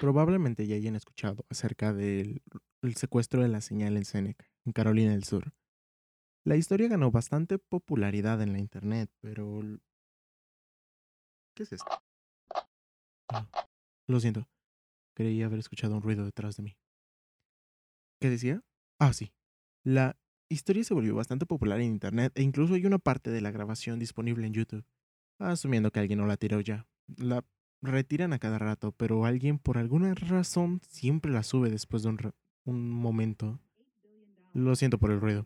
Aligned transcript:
Probablemente 0.00 0.66
ya 0.66 0.76
hayan 0.76 0.96
escuchado 0.96 1.44
acerca 1.50 1.92
del 1.92 2.42
el 2.82 2.94
secuestro 2.94 3.42
de 3.42 3.48
la 3.48 3.60
señal 3.60 3.96
en 3.96 4.04
Seneca, 4.04 4.48
en 4.64 4.72
Carolina 4.72 5.10
del 5.10 5.24
Sur. 5.24 5.52
La 6.44 6.56
historia 6.56 6.88
ganó 6.88 7.10
bastante 7.10 7.58
popularidad 7.58 8.40
en 8.40 8.52
la 8.52 8.58
internet, 8.58 9.10
pero... 9.20 9.60
¿Qué 11.54 11.64
es 11.64 11.72
esto? 11.72 11.90
Ah, 13.28 13.48
lo 14.06 14.20
siento. 14.20 14.48
Creí 15.14 15.42
haber 15.42 15.58
escuchado 15.58 15.96
un 15.96 16.02
ruido 16.02 16.24
detrás 16.24 16.56
de 16.56 16.62
mí. 16.62 16.76
¿Qué 18.20 18.30
decía? 18.30 18.62
Ah, 19.00 19.12
sí. 19.12 19.32
La 19.84 20.16
historia 20.48 20.84
se 20.84 20.94
volvió 20.94 21.14
bastante 21.16 21.44
popular 21.44 21.80
en 21.80 21.86
internet 21.88 22.32
e 22.36 22.42
incluso 22.42 22.74
hay 22.74 22.86
una 22.86 22.98
parte 22.98 23.30
de 23.30 23.40
la 23.40 23.50
grabación 23.50 23.98
disponible 23.98 24.46
en 24.46 24.54
YouTube. 24.54 24.86
Asumiendo 25.40 25.90
que 25.90 26.00
alguien 26.00 26.20
no 26.20 26.26
la 26.26 26.36
tiró 26.36 26.60
ya. 26.60 26.86
La 27.16 27.44
retiran 27.82 28.32
a 28.32 28.38
cada 28.38 28.58
rato, 28.58 28.92
pero 28.92 29.24
alguien 29.24 29.58
por 29.58 29.78
alguna 29.78 30.14
razón 30.14 30.80
siempre 30.88 31.30
la 31.30 31.42
sube 31.42 31.70
después 31.70 32.02
de 32.02 32.10
un, 32.10 32.32
un 32.64 32.90
momento. 32.90 33.60
Lo 34.54 34.74
siento 34.76 34.98
por 34.98 35.10
el 35.10 35.20
ruido. 35.20 35.44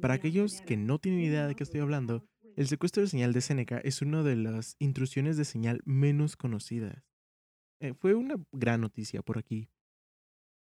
Para 0.00 0.14
aquellos 0.14 0.60
que 0.62 0.76
no 0.76 0.98
tienen 0.98 1.20
idea 1.20 1.46
de 1.46 1.54
qué 1.54 1.62
estoy 1.62 1.80
hablando, 1.80 2.24
el 2.56 2.66
secuestro 2.66 3.02
de 3.02 3.08
señal 3.08 3.32
de 3.32 3.40
Seneca 3.40 3.78
es 3.78 4.02
una 4.02 4.22
de 4.22 4.36
las 4.36 4.76
intrusiones 4.78 5.36
de 5.36 5.44
señal 5.44 5.80
menos 5.84 6.36
conocidas. 6.36 7.04
Eh, 7.80 7.94
fue 7.94 8.14
una 8.14 8.36
gran 8.52 8.82
noticia 8.82 9.22
por 9.22 9.38
aquí, 9.38 9.70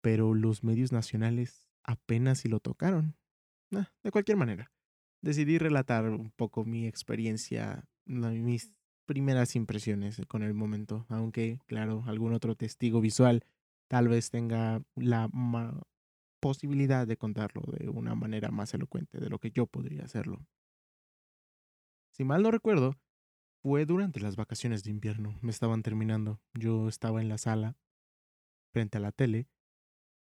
pero 0.01 0.35
los 0.35 0.65
medios 0.65 0.93
nacionales 0.93 1.69
apenas 1.85 2.39
si 2.39 2.49
lo 2.49 2.61
tocaron. 2.61 3.17
Ah, 3.75 3.93
de 4.03 4.11
cualquier 4.11 4.37
manera, 4.37 4.73
decidí 5.21 5.59
relatar 5.59 6.09
un 6.09 6.31
poco 6.31 6.65
mi 6.65 6.87
experiencia, 6.87 7.85
mis 8.07 8.75
primeras 9.13 9.57
impresiones 9.57 10.23
con 10.27 10.43
el 10.43 10.55
momento, 10.55 11.05
aunque, 11.11 11.59
claro, 11.67 12.03
algún 12.07 12.33
otro 12.33 12.55
testigo 12.55 13.03
visual 13.03 13.45
tal 13.87 14.09
vez 14.09 14.31
tenga 14.31 14.83
la 14.97 15.29
posibilidad 16.41 17.07
de 17.07 17.19
contarlo 17.19 17.61
de 17.79 17.91
una 17.91 18.15
manera 18.15 18.51
más 18.51 18.73
elocuente 18.73 19.21
de 19.21 19.29
lo 19.29 19.39
que 19.39 19.51
yo 19.51 19.67
podría 19.67 20.05
hacerlo. 20.05 20.47
Si 22.13 22.25
mal 22.25 22.43
no 22.43 22.51
recuerdo, 22.51 22.97
fue 23.63 23.85
durante 23.85 24.19
las 24.19 24.37
vacaciones 24.37 24.83
de 24.83 24.93
invierno, 24.93 25.39
me 25.43 25.51
estaban 25.51 25.83
terminando, 25.83 26.41
yo 26.55 26.89
estaba 26.89 27.21
en 27.21 27.29
la 27.29 27.37
sala, 27.37 27.77
frente 28.73 28.97
a 28.97 29.03
la 29.03 29.13
tele, 29.13 29.47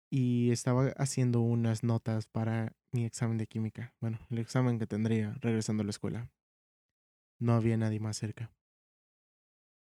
y 0.10 0.50
estaba 0.50 0.88
haciendo 0.98 1.42
unas 1.42 1.84
notas 1.84 2.26
para 2.26 2.74
mi 2.92 3.06
examen 3.06 3.38
de 3.38 3.46
química, 3.46 3.94
bueno, 4.02 4.18
el 4.32 4.40
examen 4.40 4.80
que 4.80 4.88
tendría 4.88 5.36
regresando 5.40 5.82
a 5.82 5.86
la 5.86 5.92
escuela. 5.92 6.32
No 7.40 7.54
había 7.54 7.78
nadie 7.78 8.00
más 8.00 8.18
cerca. 8.18 8.52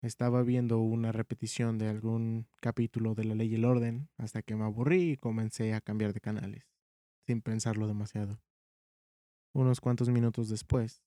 Estaba 0.02 0.42
viendo 0.42 0.80
una 0.80 1.12
repetición 1.12 1.78
de 1.78 1.88
algún 1.88 2.48
capítulo 2.60 3.14
de 3.14 3.24
La 3.24 3.36
Ley 3.36 3.52
y 3.52 3.56
el 3.56 3.66
Orden 3.66 4.10
hasta 4.18 4.42
que 4.42 4.56
me 4.56 4.64
aburrí 4.64 5.12
y 5.12 5.18
comencé 5.18 5.76
a 5.76 5.82
cambiar 5.82 6.12
de 6.12 6.20
canales, 6.20 6.66
sin 7.28 7.42
pensarlo 7.44 7.86
demasiado. 7.86 8.42
Unos 9.54 9.80
cuantos 9.80 10.10
minutos 10.10 10.50
después, 10.50 11.04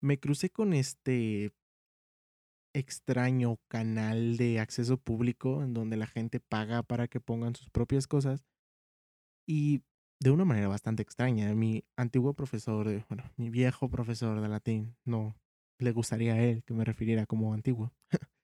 me 0.00 0.18
crucé 0.18 0.50
con 0.50 0.72
este 0.72 1.52
extraño 2.74 3.58
canal 3.68 4.36
de 4.36 4.58
acceso 4.58 4.98
público 4.98 5.62
en 5.62 5.72
donde 5.72 5.96
la 5.96 6.08
gente 6.08 6.40
paga 6.40 6.82
para 6.82 7.06
que 7.06 7.20
pongan 7.20 7.54
sus 7.54 7.70
propias 7.70 8.08
cosas 8.08 8.44
y 9.46 9.82
de 10.18 10.30
una 10.30 10.44
manera 10.44 10.66
bastante 10.66 11.02
extraña. 11.02 11.54
Mi 11.54 11.84
antiguo 11.96 12.34
profesor, 12.34 12.88
de, 12.88 13.04
bueno, 13.08 13.22
mi 13.36 13.50
viejo 13.50 13.88
profesor 13.88 14.40
de 14.40 14.48
latín, 14.48 14.96
no 15.04 15.36
le 15.78 15.92
gustaría 15.92 16.34
a 16.34 16.42
él 16.42 16.62
que 16.64 16.74
me 16.74 16.84
refiriera 16.84 17.26
como 17.26 17.54
antiguo. 17.54 17.92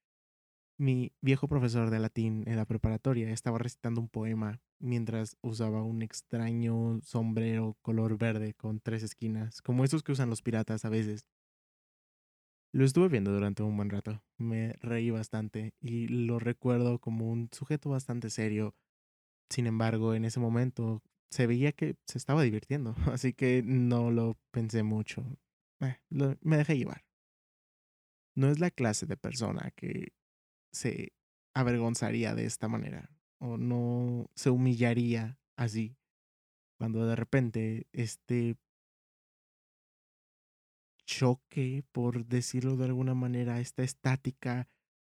mi 0.83 1.13
viejo 1.21 1.47
profesor 1.47 1.91
de 1.91 2.01
latín 2.01 2.43
en 2.49 2.57
la 2.57 2.65
preparatoria 2.65 3.31
estaba 3.31 3.59
recitando 3.59 4.01
un 4.01 4.09
poema 4.09 4.61
mientras 4.81 5.37
usaba 5.41 5.85
un 5.85 6.03
extraño 6.03 7.01
sombrero 7.03 7.77
color 7.83 8.19
verde 8.19 8.55
con 8.55 8.81
tres 8.81 9.05
esquinas, 9.05 9.63
como 9.63 9.85
esos 9.85 10.03
que 10.03 10.11
usan 10.11 10.29
los 10.29 10.43
piratas 10.43 10.85
a 10.85 10.89
veces. 10.89 11.25
Lo 12.75 12.85
estuve 12.85 13.09
viendo 13.09 13.33
durante 13.33 13.63
un 13.63 13.77
buen 13.77 13.91
rato. 13.91 14.23
Me 14.39 14.73
reí 14.81 15.11
bastante 15.11 15.75
y 15.81 16.09
lo 16.09 16.39
recuerdo 16.41 16.99
como 16.99 17.31
un 17.31 17.49
sujeto 17.53 17.91
bastante 17.91 18.29
serio. 18.29 18.75
Sin 19.51 19.69
embargo, 19.69 20.15
en 20.15 20.25
ese 20.25 20.41
momento 20.41 21.03
se 21.31 21.47
veía 21.47 21.71
que 21.73 21.97
se 22.07 22.19
estaba 22.19 22.43
divirtiendo, 22.43 22.97
así 23.13 23.35
que 23.35 23.63
no 23.65 24.11
lo 24.11 24.37
pensé 24.51 24.83
mucho. 24.83 25.23
Eh, 25.81 25.99
me 26.41 26.57
dejé 26.57 26.77
llevar. 26.77 27.05
No 28.35 28.49
es 28.49 28.59
la 28.59 28.71
clase 28.71 29.07
de 29.07 29.17
persona 29.17 29.73
que 29.77 30.13
se 30.73 31.13
avergonzaría 31.55 32.35
de 32.35 32.47
esta 32.47 32.69
manera 32.69 33.11
o 33.39 33.59
no 33.59 34.31
se 34.35 34.51
humillaría 34.51 35.39
así 35.57 35.97
cuando 36.79 37.07
de 37.07 37.15
repente 37.15 37.87
este 37.93 38.57
choque, 41.07 41.85
por 41.93 42.27
decirlo 42.27 42.77
de 42.77 42.87
alguna 42.87 43.15
manera, 43.15 43.61
esta 43.61 43.83
estática, 43.83 44.69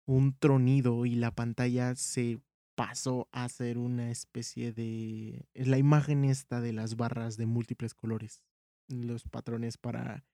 un 0.06 0.36
tronido 0.36 1.06
y 1.06 1.14
la 1.14 1.34
pantalla 1.34 1.94
se 1.94 2.40
pasó 2.74 3.28
a 3.32 3.48
ser 3.48 3.78
una 3.78 4.10
especie 4.10 4.72
de... 4.72 5.46
La 5.54 5.78
imagen 5.78 6.24
esta 6.24 6.60
de 6.60 6.72
las 6.72 6.96
barras 6.96 7.36
de 7.36 7.46
múltiples 7.46 7.94
colores, 7.94 8.42
los 8.88 9.24
patrones 9.24 9.76
para, 9.76 10.24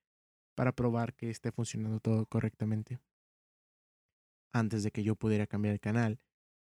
para 0.57 0.73
probar 0.73 1.15
que 1.15 1.31
esté 1.31 1.53
funcionando 1.53 2.01
todo 2.01 2.27
correctamente. 2.27 2.99
Antes 4.53 4.83
de 4.83 4.91
que 4.91 5.05
yo 5.05 5.15
pudiera 5.15 5.47
cambiar 5.47 5.75
el 5.75 5.81
canal, 5.81 6.19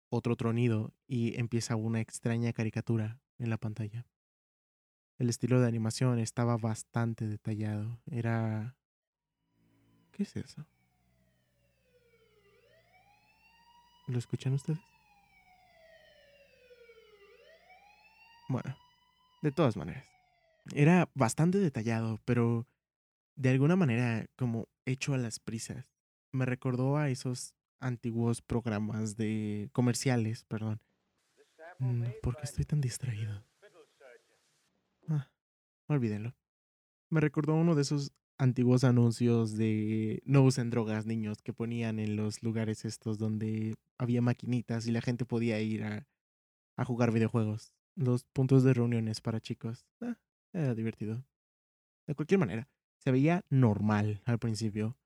otro 0.10 0.36
tronido 0.36 0.94
y 1.06 1.38
empieza 1.40 1.76
una 1.76 2.00
extraña 2.00 2.54
caricatura 2.54 3.20
en 3.38 3.50
la 3.50 3.58
pantalla. 3.58 4.08
El 5.20 5.30
estilo 5.30 5.60
de 5.60 5.68
animación 5.68 6.18
estaba 6.18 6.58
bastante 6.58 7.28
detallado. 7.28 8.00
Era... 8.10 8.76
¿Qué 10.12 10.24
es 10.24 10.36
eso? 10.38 10.66
¿Lo 14.08 14.18
escuchan 14.18 14.54
ustedes? 14.54 14.80
Bueno, 18.48 18.78
de 19.42 19.52
todas 19.52 19.76
maneras. 19.76 20.06
Era 20.74 21.10
bastante 21.16 21.58
detallado, 21.58 22.20
pero 22.24 22.66
de 23.36 23.50
alguna 23.50 23.76
manera 23.76 24.26
como 24.36 24.68
hecho 24.86 25.14
a 25.14 25.18
las 25.18 25.40
prisas. 25.40 25.92
Me 26.32 26.46
recordó 26.46 26.98
a 26.98 27.10
esos 27.10 27.54
antiguos 27.80 28.42
programas 28.42 29.18
de 29.18 29.70
comerciales, 29.74 30.46
perdón. 30.46 30.82
Mm, 31.80 32.04
¿Por 32.22 32.36
qué 32.38 32.44
estoy 32.44 32.66
tan 32.66 32.82
distraído? 32.82 33.44
Ah, 35.10 35.32
olvídenlo. 35.88 36.36
Me 37.10 37.20
recordó 37.20 37.56
uno 37.56 37.76
de 37.76 37.82
esos 37.82 38.12
antiguos 38.38 38.84
anuncios 38.84 39.56
de 39.56 40.22
no 40.26 40.44
usen 40.44 40.70
drogas, 40.70 41.06
niños, 41.06 41.42
que 41.42 41.54
ponían 41.54 42.00
en 42.00 42.16
los 42.16 42.42
lugares 42.42 42.86
estos 42.86 43.18
donde 43.18 43.76
había 43.98 44.22
maquinitas 44.22 44.88
y 44.88 44.92
la 44.92 45.02
gente 45.02 45.26
podía 45.26 45.62
ir 45.62 45.84
a, 45.84 46.08
a 46.78 46.86
jugar 46.86 47.12
videojuegos. 47.12 47.74
Los 47.96 48.24
puntos 48.24 48.64
de 48.64 48.74
reuniones 48.74 49.22
para 49.22 49.40
chicos. 49.42 49.86
Ah, 50.02 50.18
era 50.54 50.74
divertido. 50.74 51.24
De 52.08 52.16
cualquier 52.16 52.40
manera, 52.40 52.70
se 53.04 53.12
veía 53.12 53.44
normal 53.50 54.22
al 54.24 54.40
principio. 54.40 54.98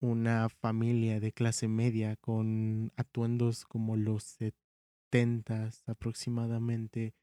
Una 0.00 0.48
familia 0.48 1.18
de 1.18 1.32
clase 1.32 1.66
media 1.66 2.14
con 2.16 2.92
atuendos 2.96 3.64
como 3.64 3.96
los 3.96 4.22
setentas 5.10 5.82
aproximadamente, 5.88 7.14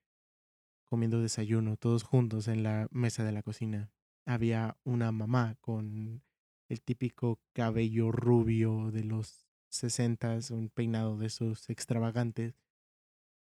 comiendo 0.84 1.22
desayuno, 1.22 1.78
todos 1.78 2.04
juntos 2.04 2.50
en 2.50 2.64
la 2.64 2.88
mesa 2.92 3.24
de 3.24 3.32
la 3.32 3.44
cocina. 3.44 3.94
Había 4.26 4.78
una 4.84 5.14
mamá 5.14 5.56
con 5.62 6.22
el 6.68 6.82
típico 6.82 7.40
cabello 7.54 8.12
rubio 8.12 8.92
de 8.92 9.06
los 9.06 9.48
sesentas, 9.70 10.52
un 10.52 10.70
peinado 10.70 11.18
de 11.18 11.28
esos 11.28 11.70
extravagantes. 11.70 12.60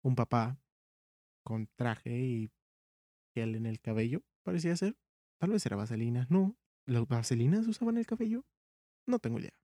Un 0.03 0.15
papá 0.15 0.59
con 1.43 1.67
traje 1.77 2.19
y 2.19 2.50
gel 3.35 3.55
en 3.55 3.67
el 3.67 3.81
cabello, 3.81 4.23
parecía 4.45 4.75
ser. 4.77 4.97
Tal 5.38 5.50
vez 5.50 5.64
era 5.67 5.76
vaselina. 5.76 6.26
No, 6.31 6.56
¿las 6.87 7.06
vaselinas 7.06 7.67
usaban 7.67 7.96
el 7.96 8.06
cabello? 8.06 8.44
No 9.06 9.19
tengo 9.19 9.38
idea. 9.38 9.55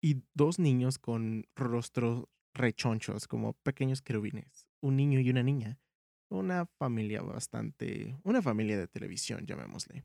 Y 0.00 0.22
dos 0.34 0.58
niños 0.58 0.98
con 0.98 1.44
rostros 1.54 2.26
rechonchos, 2.54 3.28
como 3.28 3.54
pequeños 3.54 4.02
querubines. 4.02 4.68
Un 4.80 4.96
niño 4.96 5.20
y 5.20 5.30
una 5.30 5.42
niña. 5.42 5.80
Una 6.28 6.66
familia 6.66 7.22
bastante... 7.22 8.18
Una 8.24 8.42
familia 8.42 8.78
de 8.78 8.88
televisión, 8.88 9.46
llamémosle. 9.46 10.04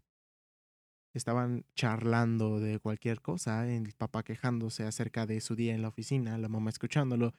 Estaban 1.14 1.66
charlando 1.74 2.60
de 2.60 2.80
cualquier 2.80 3.22
cosa, 3.22 3.68
el 3.68 3.94
papá 3.94 4.24
quejándose 4.24 4.84
acerca 4.84 5.26
de 5.26 5.42
su 5.42 5.56
día 5.56 5.74
en 5.74 5.82
la 5.82 5.88
oficina, 5.88 6.38
la 6.38 6.50
mamá 6.50 6.70
escuchándolo, 6.70 7.34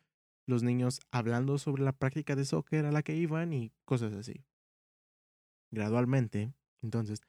los 0.47 0.63
niños 0.63 1.01
hablando 1.11 1.59
sobre 1.59 1.85
la 1.85 1.93
práctica 1.93 2.35
de 2.35 2.45
soccer 2.45 2.87
a 2.87 2.93
la 2.93 3.03
que 3.03 3.15
iban 3.15 3.53
y 3.53 3.73
cosas 3.85 4.15
así. 4.15 4.45
Gradualmente, 5.71 6.55
entonces, 6.83 7.21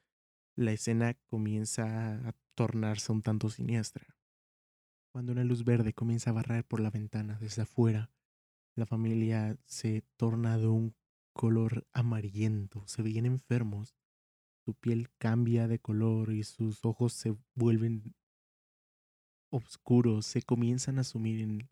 la 0.56 0.72
escena 0.72 1.14
comienza 1.26 2.16
a 2.26 2.34
tornarse 2.54 3.12
un 3.12 3.22
tanto 3.22 3.50
siniestra. 3.50 4.16
Cuando 5.12 5.32
una 5.32 5.44
luz 5.44 5.64
verde 5.64 5.92
comienza 5.92 6.30
a 6.30 6.34
barrer 6.34 6.64
por 6.64 6.80
la 6.80 6.90
ventana 6.90 7.38
desde 7.40 7.62
afuera, 7.62 8.10
la 8.76 8.86
familia 8.86 9.58
se 9.66 10.02
torna 10.16 10.56
de 10.56 10.68
un 10.68 10.94
color 11.32 11.86
amarillento, 11.92 12.86
se 12.86 13.02
veían 13.02 13.26
enfermos, 13.26 13.96
su 14.64 14.74
piel 14.74 15.10
cambia 15.18 15.68
de 15.68 15.78
color 15.78 16.32
y 16.32 16.44
sus 16.44 16.84
ojos 16.84 17.12
se 17.12 17.36
vuelven 17.54 18.14
oscuros, 19.50 20.26
se 20.26 20.42
comienzan 20.42 20.98
a 20.98 21.04
sumir 21.04 21.68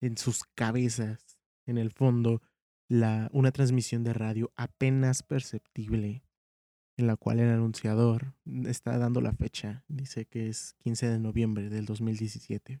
en 0.00 0.18
sus 0.18 0.44
cabezas. 0.54 1.38
En 1.66 1.78
el 1.78 1.90
fondo, 1.90 2.42
la, 2.88 3.28
una 3.32 3.52
transmisión 3.52 4.04
de 4.04 4.12
radio 4.12 4.52
apenas 4.56 5.22
perceptible, 5.22 6.22
en 6.96 7.06
la 7.06 7.16
cual 7.16 7.40
el 7.40 7.50
anunciador 7.50 8.34
está 8.66 8.96
dando 8.98 9.20
la 9.20 9.32
fecha, 9.32 9.84
dice 9.88 10.26
que 10.26 10.48
es 10.48 10.74
15 10.78 11.08
de 11.08 11.18
noviembre 11.18 11.68
del 11.68 11.84
2017, 11.84 12.80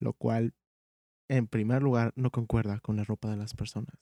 lo 0.00 0.12
cual, 0.14 0.54
en 1.28 1.46
primer 1.46 1.82
lugar, 1.82 2.12
no 2.16 2.30
concuerda 2.30 2.80
con 2.80 2.96
la 2.96 3.04
ropa 3.04 3.30
de 3.30 3.36
las 3.36 3.54
personas. 3.54 3.96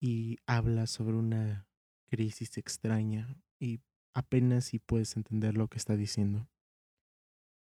Y 0.00 0.38
habla 0.46 0.86
sobre 0.86 1.16
una 1.16 1.68
crisis 2.10 2.58
extraña 2.58 3.36
y 3.58 3.80
apenas 4.12 4.66
si 4.66 4.78
puedes 4.78 5.16
entender 5.16 5.56
lo 5.56 5.68
que 5.68 5.78
está 5.78 5.96
diciendo. 5.96 6.48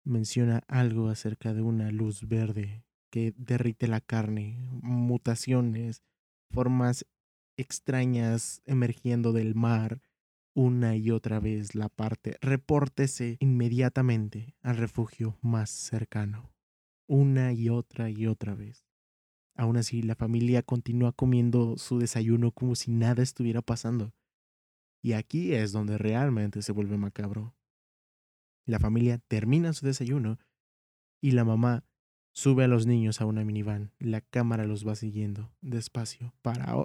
Menciona 0.05 0.63
algo 0.67 1.09
acerca 1.09 1.53
de 1.53 1.61
una 1.61 1.91
luz 1.91 2.27
verde 2.27 2.85
que 3.13 3.31
derrite 3.37 3.87
la 3.87 4.01
carne, 4.01 4.57
mutaciones, 4.81 6.01
formas 6.49 7.05
extrañas 7.57 8.63
emergiendo 8.65 9.33
del 9.33 9.53
mar 9.53 10.01
una 10.55 10.95
y 10.95 11.11
otra 11.11 11.39
vez 11.39 11.75
la 11.75 11.89
parte. 11.89 12.39
Repórtese 12.41 13.37
inmediatamente 13.39 14.55
al 14.63 14.77
refugio 14.77 15.37
más 15.43 15.69
cercano. 15.69 16.55
Una 17.07 17.53
y 17.53 17.69
otra 17.69 18.09
y 18.09 18.25
otra 18.25 18.55
vez. 18.55 18.83
Aún 19.55 19.77
así, 19.77 20.01
la 20.01 20.15
familia 20.15 20.63
continúa 20.63 21.11
comiendo 21.11 21.77
su 21.77 21.99
desayuno 21.99 22.51
como 22.51 22.73
si 22.73 22.89
nada 22.89 23.21
estuviera 23.21 23.61
pasando. 23.61 24.15
Y 25.03 25.13
aquí 25.13 25.53
es 25.53 25.71
donde 25.71 25.99
realmente 25.99 26.63
se 26.63 26.71
vuelve 26.71 26.97
macabro. 26.97 27.55
La 28.65 28.79
familia 28.79 29.19
termina 29.27 29.71
su 29.73 29.85
desayuno 29.85 30.39
y 31.21 31.31
la 31.31 31.45
mamá 31.45 31.85
sube 32.33 32.65
a 32.65 32.67
los 32.67 32.85
niños 32.85 33.21
a 33.21 33.25
una 33.25 33.45
minivan. 33.45 33.91
La 33.99 34.21
cámara 34.21 34.65
los 34.65 34.85
va 34.85 34.95
siguiendo 34.95 35.51
despacio 35.61 36.33
para 36.41 36.75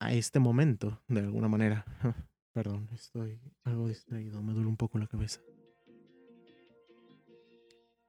a 0.00 0.12
este 0.12 0.38
momento, 0.38 1.02
de 1.08 1.20
alguna 1.20 1.48
manera. 1.48 1.84
Perdón, 2.52 2.88
estoy 2.92 3.40
algo 3.64 3.88
distraído, 3.88 4.42
me 4.42 4.52
duele 4.52 4.68
un 4.68 4.76
poco 4.76 4.98
la 4.98 5.06
cabeza. 5.06 5.40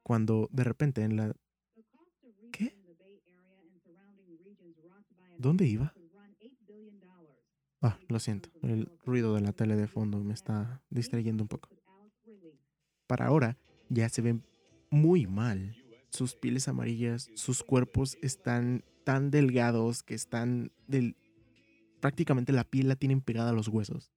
Cuando 0.03 0.49
de 0.51 0.63
repente 0.63 1.03
en 1.03 1.17
la... 1.17 1.35
¿Qué? 2.51 2.75
¿Dónde 5.37 5.65
iba? 5.65 5.93
Ah, 7.81 7.97
lo 8.07 8.19
siento. 8.19 8.49
El 8.61 8.91
ruido 9.05 9.35
de 9.35 9.41
la 9.41 9.53
tele 9.53 9.75
de 9.75 9.87
fondo 9.87 10.19
me 10.23 10.33
está 10.33 10.81
distrayendo 10.89 11.43
un 11.43 11.47
poco. 11.47 11.69
Para 13.07 13.27
ahora 13.27 13.57
ya 13.89 14.09
se 14.09 14.21
ven 14.21 14.43
muy 14.89 15.27
mal. 15.27 15.75
Sus 16.09 16.35
pieles 16.35 16.67
amarillas, 16.67 17.29
sus 17.35 17.63
cuerpos 17.63 18.17
están 18.21 18.83
tan 19.03 19.31
delgados 19.31 20.03
que 20.03 20.15
están 20.15 20.71
del... 20.87 21.15
prácticamente 21.99 22.51
la 22.51 22.63
piel 22.63 22.87
la 22.87 22.95
tienen 22.95 23.21
pegada 23.21 23.51
a 23.51 23.53
los 23.53 23.67
huesos. 23.67 24.11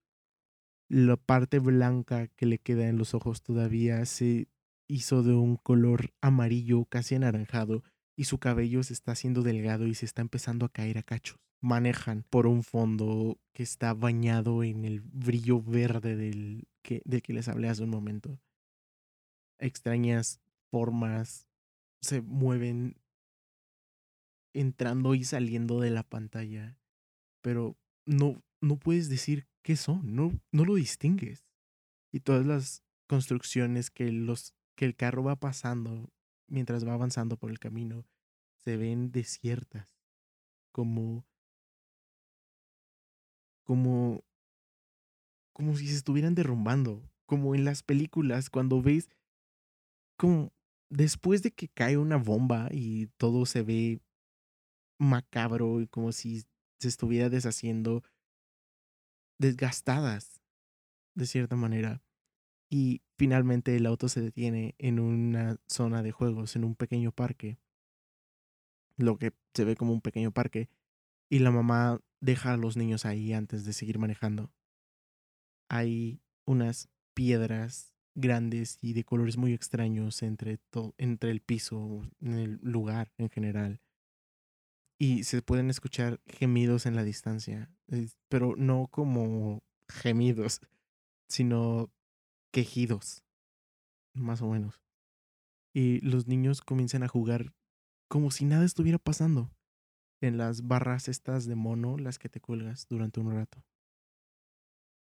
La 0.89 1.17
parte 1.17 1.59
blanca 1.59 2.27
que 2.27 2.45
le 2.45 2.59
queda 2.59 2.87
en 2.87 2.97
los 2.97 3.13
ojos 3.13 3.41
todavía 3.41 4.05
se 4.05 4.47
hizo 4.87 5.23
de 5.23 5.33
un 5.33 5.55
color 5.55 6.13
amarillo 6.21 6.85
casi 6.85 7.15
anaranjado 7.15 7.83
y 8.15 8.25
su 8.25 8.37
cabello 8.37 8.83
se 8.83 8.93
está 8.93 9.13
haciendo 9.13 9.41
delgado 9.41 9.87
y 9.87 9.95
se 9.95 10.05
está 10.05 10.21
empezando 10.21 10.65
a 10.65 10.69
caer 10.69 10.97
a 10.97 11.03
cachos 11.03 11.39
manejan 11.63 12.25
por 12.29 12.45
un 12.45 12.61
fondo 12.61 13.39
que 13.53 13.63
está 13.63 13.93
bañado 13.93 14.63
en 14.63 14.83
el 14.83 14.99
brillo 14.99 15.61
verde 15.61 16.17
del 16.17 16.67
que, 16.81 17.01
del 17.05 17.21
que 17.21 17.31
les 17.31 17.47
hablé 17.47 17.69
hace 17.69 17.83
un 17.83 17.89
momento. 17.89 18.37
Extrañas 19.59 20.41
formas 20.69 21.47
se 22.03 22.21
mueven 22.21 22.97
entrando 24.53 25.15
y 25.15 25.23
saliendo 25.23 25.79
de 25.79 25.89
la 25.89 26.03
pantalla, 26.03 26.77
pero 27.41 27.75
no, 28.05 28.43
no 28.61 28.77
puedes 28.77 29.09
decir 29.09 29.47
qué 29.63 29.75
son, 29.75 30.15
no, 30.15 30.31
no 30.51 30.65
lo 30.65 30.75
distingues. 30.75 31.45
Y 32.11 32.19
todas 32.19 32.45
las 32.45 32.83
construcciones 33.07 33.89
que, 33.89 34.11
los, 34.11 34.53
que 34.75 34.85
el 34.85 34.95
carro 34.95 35.23
va 35.23 35.37
pasando 35.37 36.11
mientras 36.47 36.85
va 36.87 36.93
avanzando 36.93 37.37
por 37.37 37.49
el 37.49 37.59
camino 37.59 38.05
se 38.63 38.77
ven 38.77 39.11
desiertas, 39.11 39.89
como 40.71 41.25
como, 43.63 44.23
como 45.53 45.75
si 45.77 45.87
se 45.87 45.95
estuvieran 45.95 46.35
derrumbando, 46.35 47.01
como 47.25 47.55
en 47.55 47.65
las 47.65 47.81
películas 47.81 48.49
cuando 48.49 48.81
ves 48.81 49.09
como 50.17 50.51
después 50.93 51.41
de 51.41 51.51
que 51.51 51.69
cae 51.69 51.97
una 51.97 52.17
bomba 52.17 52.69
y 52.71 53.07
todo 53.17 53.45
se 53.45 53.63
ve 53.63 53.99
macabro 54.99 55.81
y 55.81 55.87
como 55.87 56.11
si 56.11 56.43
se 56.79 56.87
estuviera 56.87 57.29
deshaciendo, 57.29 58.03
desgastadas 59.39 60.41
de 61.15 61.25
cierta 61.25 61.55
manera. 61.55 62.03
Y 62.69 63.01
finalmente 63.17 63.75
el 63.75 63.85
auto 63.85 64.07
se 64.07 64.21
detiene 64.21 64.75
en 64.77 64.99
una 64.99 65.57
zona 65.67 66.03
de 66.03 66.11
juegos, 66.11 66.55
en 66.55 66.63
un 66.63 66.75
pequeño 66.75 67.11
parque. 67.11 67.57
Lo 68.95 69.17
que 69.17 69.33
se 69.53 69.65
ve 69.65 69.75
como 69.75 69.93
un 69.93 70.01
pequeño 70.01 70.31
parque. 70.31 70.69
Y 71.29 71.39
la 71.39 71.51
mamá 71.51 72.01
deja 72.19 72.53
a 72.53 72.57
los 72.57 72.77
niños 72.77 73.05
ahí 73.05 73.33
antes 73.33 73.65
de 73.65 73.73
seguir 73.73 73.97
manejando. 73.97 74.51
Hay 75.69 76.21
unas 76.45 76.89
piedras 77.13 77.92
grandes 78.15 78.77
y 78.81 78.93
de 78.93 79.03
colores 79.03 79.37
muy 79.37 79.53
extraños 79.53 80.21
entre, 80.23 80.59
entre 80.97 81.31
el 81.31 81.41
piso, 81.41 82.01
en 82.21 82.33
el 82.33 82.59
lugar 82.61 83.11
en 83.17 83.29
general. 83.29 83.81
Y 84.99 85.23
se 85.23 85.41
pueden 85.41 85.69
escuchar 85.69 86.21
gemidos 86.27 86.85
en 86.85 86.95
la 86.95 87.03
distancia, 87.03 87.69
pero 88.29 88.55
no 88.55 88.87
como 88.87 89.63
gemidos, 89.89 90.61
sino 91.27 91.91
quejidos, 92.51 93.23
más 94.13 94.41
o 94.41 94.49
menos. 94.49 94.81
Y 95.73 95.99
los 96.01 96.27
niños 96.27 96.61
comienzan 96.61 97.03
a 97.03 97.07
jugar 97.07 97.53
como 98.07 98.29
si 98.29 98.45
nada 98.45 98.63
estuviera 98.63 98.99
pasando 98.99 99.51
en 100.21 100.37
las 100.37 100.67
barras 100.67 101.09
estas 101.09 101.45
de 101.47 101.55
mono, 101.55 101.97
las 101.97 102.19
que 102.19 102.29
te 102.29 102.39
cuelgas 102.39 102.87
durante 102.87 103.19
un 103.19 103.33
rato. 103.33 103.65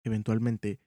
Eventualmente, 0.03 0.79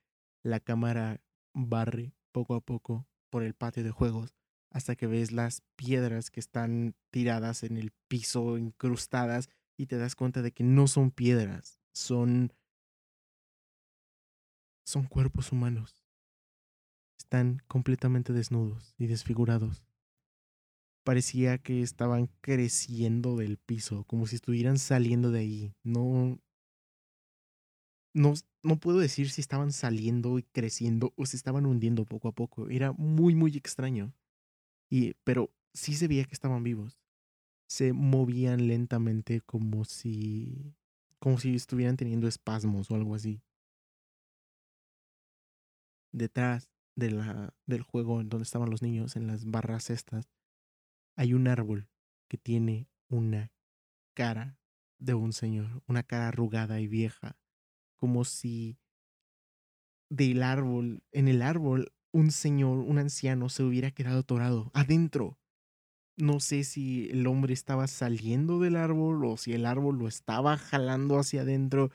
la 0.42 0.58
cámara 0.58 1.20
barre 1.52 2.14
poco 2.34 2.56
a 2.56 2.60
poco 2.60 3.06
por 3.30 3.44
el 3.44 3.54
patio 3.54 3.84
de 3.84 3.92
juegos 3.92 4.34
hasta 4.70 4.96
que 4.96 5.06
ves 5.06 5.30
las 5.30 5.62
piedras 5.76 6.32
que 6.32 6.40
están 6.40 6.96
tiradas 7.10 7.62
en 7.62 7.76
el 7.78 7.92
piso, 8.08 8.58
incrustadas, 8.58 9.48
y 9.76 9.86
te 9.86 9.98
das 9.98 10.16
cuenta 10.16 10.42
de 10.42 10.50
que 10.50 10.64
no 10.64 10.88
son 10.88 11.12
piedras, 11.12 11.78
son... 11.92 12.52
son 14.84 15.04
cuerpos 15.04 15.52
humanos. 15.52 16.04
Están 17.16 17.62
completamente 17.68 18.32
desnudos 18.32 18.94
y 18.98 19.06
desfigurados 19.06 19.84
parecía 21.04 21.58
que 21.58 21.82
estaban 21.82 22.28
creciendo 22.40 23.36
del 23.36 23.58
piso, 23.58 24.04
como 24.04 24.26
si 24.26 24.36
estuvieran 24.36 24.78
saliendo 24.78 25.30
de 25.30 25.40
ahí. 25.40 25.74
No, 25.84 26.40
no, 28.14 28.32
no 28.62 28.78
puedo 28.78 28.98
decir 28.98 29.28
si 29.28 29.40
estaban 29.40 29.72
saliendo 29.72 30.38
y 30.38 30.44
creciendo 30.44 31.12
o 31.16 31.26
si 31.26 31.36
estaban 31.36 31.66
hundiendo 31.66 32.06
poco 32.06 32.28
a 32.28 32.32
poco. 32.32 32.70
Era 32.70 32.92
muy, 32.92 33.34
muy 33.34 33.56
extraño. 33.56 34.14
Y, 34.88 35.14
pero 35.24 35.52
sí 35.74 35.94
se 35.94 36.08
veía 36.08 36.24
que 36.24 36.34
estaban 36.34 36.62
vivos. 36.62 36.98
Se 37.66 37.92
movían 37.92 38.68
lentamente 38.68 39.40
como 39.40 39.84
si, 39.84 40.74
como 41.18 41.38
si 41.38 41.56
estuvieran 41.56 41.96
teniendo 41.96 42.28
espasmos 42.28 42.90
o 42.90 42.94
algo 42.94 43.16
así. 43.16 43.42
Detrás 46.12 46.70
de 46.94 47.10
la, 47.10 47.52
del 47.66 47.82
juego 47.82 48.20
en 48.20 48.28
donde 48.28 48.44
estaban 48.44 48.70
los 48.70 48.82
niños, 48.82 49.16
en 49.16 49.26
las 49.26 49.44
barras 49.44 49.90
estas, 49.90 50.30
hay 51.16 51.34
un 51.34 51.48
árbol 51.48 51.88
que 52.28 52.38
tiene 52.38 52.88
una 53.08 53.52
cara 54.14 54.56
de 55.00 55.14
un 55.14 55.32
señor, 55.32 55.82
una 55.88 56.04
cara 56.04 56.28
arrugada 56.28 56.80
y 56.80 56.86
vieja, 56.86 57.36
como 58.04 58.26
si 58.26 58.76
del 60.10 60.42
árbol, 60.42 61.02
en 61.10 61.26
el 61.26 61.40
árbol, 61.40 61.90
un 62.12 62.32
señor, 62.32 62.80
un 62.80 62.98
anciano 62.98 63.48
se 63.48 63.62
hubiera 63.62 63.92
quedado 63.92 64.18
atorado 64.20 64.70
adentro. 64.74 65.38
No 66.18 66.38
sé 66.38 66.64
si 66.64 67.08
el 67.08 67.26
hombre 67.26 67.54
estaba 67.54 67.86
saliendo 67.86 68.60
del 68.60 68.76
árbol 68.76 69.24
o 69.24 69.38
si 69.38 69.54
el 69.54 69.64
árbol 69.64 69.98
lo 69.98 70.06
estaba 70.06 70.58
jalando 70.58 71.18
hacia 71.18 71.40
adentro, 71.40 71.92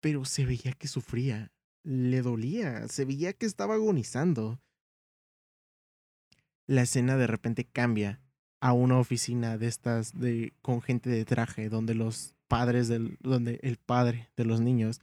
pero 0.00 0.24
se 0.24 0.46
veía 0.46 0.72
que 0.72 0.88
sufría, 0.88 1.52
le 1.84 2.20
dolía, 2.20 2.88
se 2.88 3.04
veía 3.04 3.34
que 3.34 3.46
estaba 3.46 3.74
agonizando. 3.74 4.60
la 6.66 6.82
escena 6.82 7.16
de 7.16 7.28
repente 7.28 7.66
cambia 7.66 8.20
a 8.60 8.72
una 8.72 8.98
oficina 8.98 9.58
de 9.58 9.68
estas 9.68 10.18
de 10.18 10.54
con 10.60 10.82
gente 10.82 11.08
de 11.08 11.24
traje 11.24 11.68
donde 11.68 11.94
los 11.94 12.34
padres 12.52 12.86
del 12.86 13.16
donde 13.20 13.58
el 13.62 13.78
padre 13.78 14.28
de 14.36 14.44
los 14.44 14.60
niños 14.60 15.00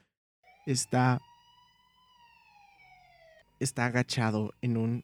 está 0.67 1.19
está 3.59 3.87
agachado 3.87 4.53
en 4.61 4.77
un 4.77 5.03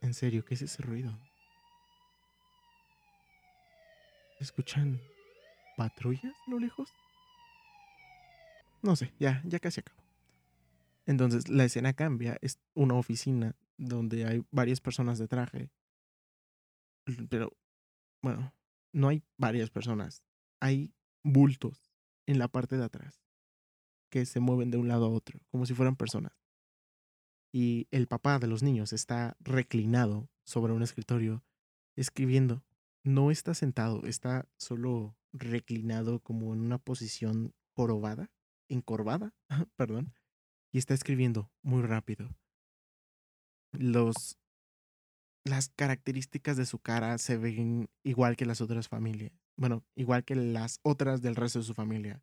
en 0.00 0.14
serio, 0.14 0.42
¿qué 0.42 0.54
es 0.54 0.62
ese 0.62 0.82
ruido? 0.82 1.12
¿Escuchan 4.40 5.02
patrullas 5.76 6.34
lo 6.46 6.58
lejos? 6.58 6.88
No 8.80 8.96
sé, 8.96 9.12
ya, 9.20 9.42
ya 9.44 9.58
casi 9.58 9.80
acabo. 9.80 10.02
Entonces 11.04 11.50
la 11.50 11.64
escena 11.64 11.92
cambia, 11.92 12.38
es 12.40 12.58
una 12.72 12.94
oficina 12.94 13.54
donde 13.76 14.24
hay 14.24 14.46
varias 14.50 14.80
personas 14.80 15.18
de 15.18 15.28
traje. 15.28 15.68
Pero, 17.28 17.52
bueno, 18.22 18.54
no 18.92 19.08
hay 19.08 19.22
varias 19.36 19.68
personas. 19.68 20.22
Hay 20.58 20.94
bultos 21.22 21.92
en 22.26 22.38
la 22.38 22.48
parte 22.48 22.76
de 22.76 22.84
atrás 22.84 23.22
que 24.10 24.26
se 24.26 24.40
mueven 24.40 24.70
de 24.70 24.76
un 24.76 24.88
lado 24.88 25.06
a 25.06 25.10
otro, 25.10 25.40
como 25.50 25.64
si 25.64 25.74
fueran 25.74 25.96
personas. 25.96 26.32
Y 27.50 27.88
el 27.90 28.06
papá 28.08 28.38
de 28.38 28.46
los 28.46 28.62
niños 28.62 28.92
está 28.92 29.36
reclinado 29.40 30.28
sobre 30.44 30.72
un 30.72 30.82
escritorio 30.82 31.42
escribiendo. 31.96 32.62
No 33.04 33.30
está 33.30 33.54
sentado, 33.54 34.04
está 34.04 34.46
solo 34.58 35.16
reclinado 35.32 36.20
como 36.20 36.52
en 36.52 36.60
una 36.60 36.78
posición 36.78 37.54
jorobada, 37.74 38.30
encorvada, 38.68 39.34
perdón, 39.76 40.14
y 40.72 40.78
está 40.78 40.94
escribiendo 40.94 41.50
muy 41.62 41.82
rápido. 41.82 42.28
Los 43.72 44.38
las 45.44 45.70
características 45.70 46.56
de 46.56 46.66
su 46.66 46.78
cara 46.78 47.18
se 47.18 47.36
ven 47.36 47.90
igual 48.04 48.36
que 48.36 48.46
las 48.46 48.60
otras 48.60 48.88
familias. 48.88 49.32
Bueno, 49.56 49.84
igual 49.94 50.24
que 50.24 50.34
las 50.34 50.80
otras 50.82 51.22
del 51.22 51.36
resto 51.36 51.58
de 51.60 51.64
su 51.64 51.74
familia. 51.74 52.22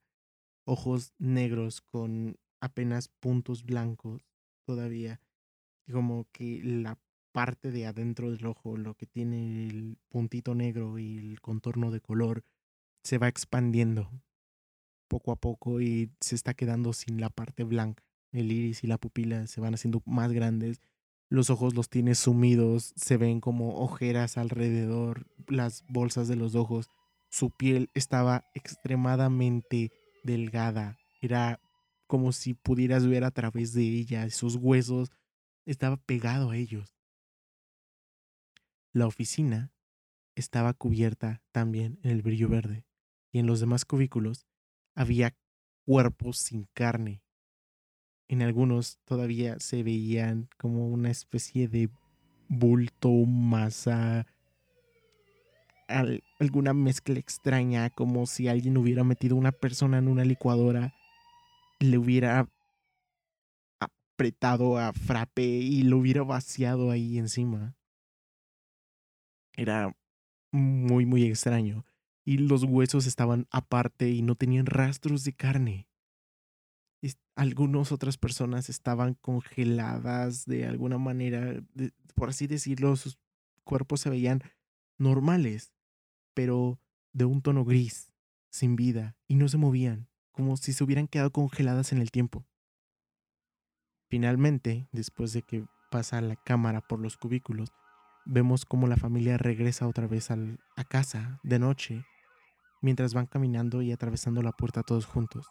Ojos 0.65 1.13
negros 1.17 1.81
con 1.81 2.37
apenas 2.59 3.07
puntos 3.07 3.63
blancos 3.63 4.21
todavía. 4.65 5.21
Como 5.91 6.27
que 6.31 6.61
la 6.63 6.99
parte 7.31 7.71
de 7.71 7.85
adentro 7.85 8.31
del 8.31 8.45
ojo, 8.45 8.77
lo 8.77 8.95
que 8.95 9.05
tiene 9.05 9.67
el 9.67 9.97
puntito 10.09 10.55
negro 10.55 10.99
y 10.99 11.17
el 11.17 11.41
contorno 11.41 11.91
de 11.91 12.01
color, 12.01 12.43
se 13.03 13.17
va 13.17 13.27
expandiendo 13.27 14.11
poco 15.07 15.31
a 15.31 15.35
poco 15.35 15.81
y 15.81 16.11
se 16.19 16.35
está 16.35 16.53
quedando 16.53 16.93
sin 16.93 17.19
la 17.19 17.29
parte 17.29 17.63
blanca. 17.63 18.03
El 18.31 18.51
iris 18.51 18.83
y 18.83 18.87
la 18.87 18.99
pupila 18.99 19.47
se 19.47 19.61
van 19.61 19.73
haciendo 19.73 20.03
más 20.05 20.31
grandes 20.31 20.81
los 21.29 21.51
ojos 21.51 21.75
los 21.75 21.89
tiene 21.89 22.15
sumidos, 22.15 22.91
se 22.95 23.17
ven 23.17 23.39
como 23.39 23.79
ojeras 23.81 24.37
alrededor, 24.37 25.27
las 25.47 25.83
bolsas 25.87 26.27
de 26.27 26.35
los 26.35 26.55
ojos. 26.55 26.89
Su 27.29 27.51
piel 27.51 27.89
estaba 27.93 28.45
extremadamente 28.53 29.91
delgada, 30.23 30.97
era 31.21 31.61
como 32.07 32.31
si 32.31 32.53
pudieras 32.53 33.05
ver 33.07 33.23
a 33.23 33.31
través 33.31 33.73
de 33.73 33.83
ella, 33.83 34.29
sus 34.29 34.55
huesos 34.55 35.11
estaba 35.65 35.97
pegado 35.97 36.51
a 36.51 36.57
ellos. 36.57 36.95
La 38.91 39.05
oficina 39.05 39.71
estaba 40.35 40.73
cubierta 40.73 41.43
también 41.51 41.99
en 42.03 42.11
el 42.11 42.21
brillo 42.21 42.49
verde 42.49 42.85
y 43.31 43.39
en 43.39 43.45
los 43.45 43.59
demás 43.59 43.85
cubículos 43.85 44.47
había 44.95 45.35
cuerpos 45.85 46.39
sin 46.39 46.67
carne, 46.73 47.21
en 48.29 48.43
algunos 48.43 48.99
todavía 49.05 49.59
se 49.59 49.81
veían 49.81 50.49
como 50.57 50.87
una 50.87 51.09
especie 51.09 51.67
de 51.67 51.89
bulto, 52.47 53.09
masa, 53.09 54.27
alguna 56.39 56.73
mezcla 56.73 57.19
extraña, 57.19 57.89
como 57.89 58.25
si 58.25 58.47
alguien 58.47 58.77
hubiera 58.77 59.03
metido 59.03 59.35
una 59.35 59.51
persona 59.51 59.97
en 59.97 60.07
una 60.07 60.25
licuadora, 60.25 60.93
le 61.79 61.97
hubiera 61.97 62.49
apretado 63.79 64.77
a 64.77 64.93
frappe 64.93 65.43
y 65.43 65.83
lo 65.83 65.97
hubiera 65.97 66.23
vaciado 66.23 66.91
ahí 66.91 67.17
encima. 67.17 67.75
Era 69.55 69.95
muy, 70.51 71.05
muy 71.05 71.23
extraño. 71.25 71.85
Y 72.25 72.37
los 72.37 72.63
huesos 72.63 73.07
estaban 73.07 73.47
aparte 73.51 74.09
y 74.09 74.21
no 74.21 74.35
tenían 74.35 74.65
rastros 74.65 75.23
de 75.23 75.33
carne 75.33 75.89
algunas 77.39 77.93
otras 77.93 78.17
personas 78.17 78.67
estaban 78.67 79.13
congeladas 79.13 80.45
de 80.45 80.65
alguna 80.65 80.97
manera, 80.97 81.63
por 82.13 82.29
así 82.29 82.47
decirlo, 82.47 82.97
sus 82.97 83.17
cuerpos 83.63 84.01
se 84.01 84.09
veían 84.09 84.41
normales, 84.97 85.71
pero 86.39 86.79
de 87.11 87.25
un 87.25 87.41
tono 87.41 87.65
gris, 87.65 88.13
sin 88.49 88.77
vida, 88.77 89.17
y 89.27 89.35
no 89.35 89.49
se 89.49 89.57
movían, 89.57 90.07
como 90.31 90.55
si 90.55 90.71
se 90.71 90.85
hubieran 90.85 91.09
quedado 91.09 91.33
congeladas 91.33 91.91
en 91.91 91.97
el 91.97 92.11
tiempo. 92.11 92.47
Finalmente, 94.07 94.87
después 94.93 95.33
de 95.33 95.41
que 95.41 95.65
pasa 95.91 96.21
la 96.21 96.37
cámara 96.37 96.79
por 96.79 97.01
los 97.01 97.17
cubículos, 97.17 97.73
vemos 98.25 98.63
cómo 98.63 98.87
la 98.87 98.95
familia 98.95 99.37
regresa 99.37 99.85
otra 99.85 100.07
vez 100.07 100.31
a 100.31 100.37
casa 100.89 101.41
de 101.43 101.59
noche, 101.59 102.05
mientras 102.81 103.13
van 103.13 103.25
caminando 103.25 103.81
y 103.81 103.91
atravesando 103.91 104.41
la 104.41 104.53
puerta 104.53 104.81
todos 104.81 105.05
juntos 105.05 105.45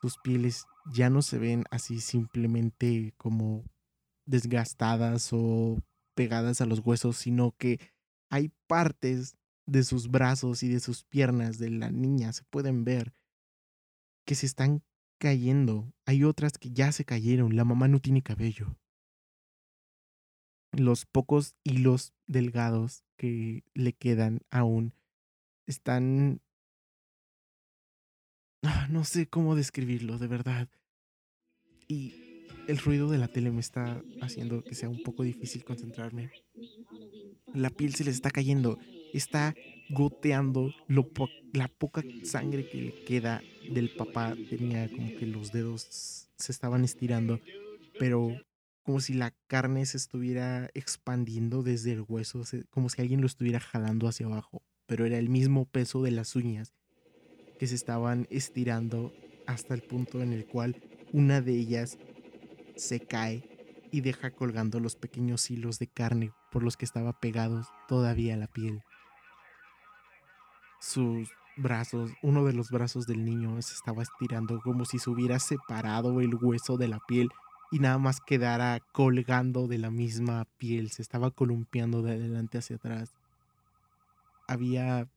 sus 0.00 0.18
pieles 0.18 0.66
ya 0.92 1.08
no 1.10 1.22
se 1.22 1.38
ven 1.38 1.64
así 1.70 2.00
simplemente 2.00 3.14
como 3.16 3.64
desgastadas 4.26 5.30
o 5.32 5.78
pegadas 6.14 6.60
a 6.62 6.66
los 6.66 6.80
huesos, 6.80 7.16
sino 7.16 7.52
que 7.56 7.80
hay 8.28 8.52
partes 8.66 9.36
de 9.66 9.82
sus 9.82 10.10
brazos 10.10 10.62
y 10.62 10.68
de 10.68 10.80
sus 10.80 11.04
piernas 11.04 11.58
de 11.58 11.70
la 11.70 11.90
niña, 11.90 12.32
se 12.32 12.44
pueden 12.44 12.84
ver 12.84 13.14
que 14.24 14.34
se 14.34 14.46
están 14.46 14.82
cayendo. 15.18 15.92
Hay 16.06 16.24
otras 16.24 16.58
que 16.58 16.70
ya 16.70 16.92
se 16.92 17.04
cayeron, 17.04 17.56
la 17.56 17.64
mamá 17.64 17.88
no 17.88 18.00
tiene 18.00 18.22
cabello. 18.22 18.76
Los 20.72 21.06
pocos 21.06 21.54
hilos 21.62 22.12
delgados 22.26 23.04
que 23.16 23.64
le 23.74 23.92
quedan 23.92 24.40
aún 24.50 24.92
están 25.66 26.42
Ah, 28.66 28.88
no 28.90 29.04
sé 29.04 29.26
cómo 29.26 29.56
describirlo, 29.56 30.18
de 30.18 30.26
verdad. 30.26 30.68
Y 31.86 32.46
el 32.66 32.78
ruido 32.78 33.10
de 33.10 33.18
la 33.18 33.28
tele 33.28 33.50
me 33.50 33.60
está 33.60 34.02
haciendo 34.22 34.64
que 34.64 34.74
sea 34.74 34.88
un 34.88 35.02
poco 35.02 35.22
difícil 35.22 35.64
concentrarme. 35.64 36.30
La 37.52 37.68
piel 37.68 37.94
se 37.94 38.04
les 38.04 38.14
está 38.14 38.30
cayendo, 38.30 38.78
está 39.18 39.54
goteando 39.90 40.72
la 40.88 41.68
poca 41.68 42.02
sangre 42.24 42.68
que 42.68 42.80
le 42.80 43.04
queda 43.04 43.42
del 43.70 43.90
papá. 43.90 44.34
Tenía 44.50 44.88
como 44.90 45.16
que 45.16 45.26
los 45.26 45.52
dedos 45.52 46.28
se 46.36 46.52
estaban 46.52 46.84
estirando, 46.84 47.40
pero 47.98 48.36
como 48.82 49.00
si 49.00 49.14
la 49.14 49.32
carne 49.46 49.86
se 49.86 49.96
estuviera 49.96 50.68
expandiendo 50.74 51.62
desde 51.62 51.92
el 51.92 52.04
hueso, 52.06 52.42
como 52.70 52.88
si 52.88 53.00
alguien 53.00 53.20
lo 53.20 53.26
estuviera 53.26 53.60
jalando 53.60 54.08
hacia 54.08 54.26
abajo, 54.26 54.62
pero 54.86 55.06
era 55.06 55.18
el 55.18 55.30
mismo 55.30 55.64
peso 55.64 56.02
de 56.02 56.10
las 56.10 56.36
uñas 56.36 56.74
que 57.58 57.66
se 57.66 57.74
estaban 57.74 58.26
estirando 58.30 59.12
hasta 59.46 59.74
el 59.74 59.82
punto 59.82 60.22
en 60.22 60.32
el 60.32 60.44
cual 60.46 60.76
una 61.12 61.40
de 61.40 61.52
ellas 61.52 61.98
se 62.76 63.00
cae 63.00 63.42
y 63.90 64.00
deja 64.00 64.32
colgando 64.32 64.80
los 64.80 64.96
pequeños 64.96 65.50
hilos 65.50 65.78
de 65.78 65.86
carne 65.86 66.32
por 66.50 66.62
los 66.62 66.76
que 66.76 66.84
estaba 66.84 67.18
pegados 67.20 67.68
todavía 67.88 68.36
la 68.36 68.48
piel. 68.48 68.82
Sus 70.86 71.30
brazos, 71.56 72.10
uno 72.22 72.44
de 72.44 72.52
los 72.52 72.68
brazos 72.70 73.06
del 73.06 73.24
niño 73.24 73.60
se 73.62 73.72
estaba 73.72 74.02
estirando 74.02 74.60
como 74.60 74.84
si 74.84 74.98
se 74.98 75.08
hubiera 75.08 75.38
separado 75.38 76.20
el 76.20 76.34
hueso 76.34 76.76
de 76.76 76.88
la 76.88 77.00
piel 77.08 77.30
y 77.70 77.78
nada 77.78 77.96
más 77.96 78.20
quedara 78.20 78.80
colgando 78.92 79.66
de 79.66 79.78
la 79.78 79.90
misma 79.90 80.44
piel, 80.58 80.90
se 80.90 81.00
estaba 81.00 81.30
columpiando 81.30 82.02
de 82.02 82.12
adelante 82.12 82.58
hacia 82.58 82.76
atrás. 82.76 83.14
Había 84.46 85.08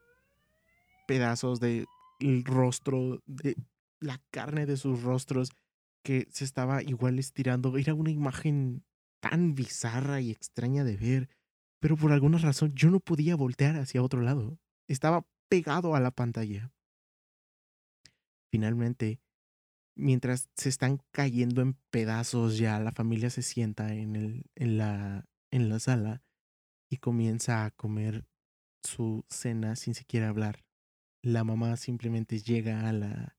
pedazos 1.06 1.60
de 1.60 1.86
el 2.22 2.46
rostro, 2.46 3.22
de 3.26 3.58
la 4.00 4.22
carne 4.32 4.66
de 4.68 4.78
sus 4.78 5.04
rostros 5.04 5.52
que 6.02 6.30
se 6.32 6.46
estaba 6.46 6.82
igual 6.82 7.20
estirando. 7.20 7.76
Era 7.78 7.94
una 7.94 8.12
imagen 8.12 8.86
tan 9.20 9.54
bizarra 9.54 10.22
y 10.22 10.32
extraña 10.32 10.86
de 10.86 10.96
ver, 10.96 11.30
pero 11.82 11.98
por 11.98 12.14
alguna 12.14 12.38
razón 12.38 12.72
yo 12.74 12.90
no 12.90 13.02
podía 13.02 13.36
voltear 13.36 13.76
hacia 13.76 14.02
otro 14.02 14.22
lado. 14.22 14.58
Estaba 14.88 15.26
pegado 15.50 15.96
a 15.96 16.00
la 16.00 16.12
pantalla. 16.12 16.72
Finalmente, 18.52 19.20
mientras 19.96 20.50
se 20.56 20.70
están 20.70 21.02
cayendo 21.12 21.62
en 21.62 21.74
pedazos 21.92 22.58
ya, 22.58 22.80
la 22.80 22.92
familia 22.92 23.30
se 23.30 23.42
sienta 23.42 23.94
en, 23.94 24.16
el, 24.16 24.46
en, 24.56 24.78
la, 24.78 25.26
en 25.52 25.70
la 25.70 25.80
sala 25.80 26.24
y 26.90 26.98
comienza 26.98 27.66
a 27.66 27.72
comer 27.72 28.26
su 28.84 29.26
cena 29.30 29.76
sin 29.76 29.96
siquiera 29.96 30.30
hablar. 30.30 30.66
La 31.24 31.44
mamá 31.44 31.76
simplemente 31.78 32.40
llega 32.40 32.88
a 32.88 32.94
la 32.94 33.38